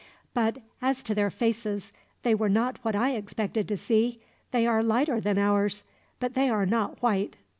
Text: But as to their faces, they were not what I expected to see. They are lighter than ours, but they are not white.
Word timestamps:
But 0.33 0.57
as 0.81 1.03
to 1.03 1.13
their 1.13 1.29
faces, 1.29 1.93
they 2.23 2.33
were 2.33 2.49
not 2.49 2.79
what 2.83 2.95
I 2.95 3.11
expected 3.11 3.67
to 3.67 3.77
see. 3.77 4.19
They 4.49 4.65
are 4.65 4.81
lighter 4.81 5.21
than 5.21 5.37
ours, 5.37 5.83
but 6.19 6.33
they 6.33 6.49
are 6.49 6.65
not 6.65 6.99
white. 7.03 7.35